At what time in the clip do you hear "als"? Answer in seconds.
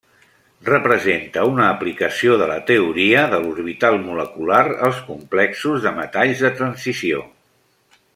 4.89-5.03